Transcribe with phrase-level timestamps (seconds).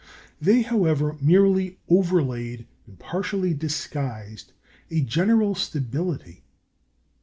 [0.41, 4.51] They, however, merely overlaid, and partially disguised,
[4.89, 6.43] a general stability.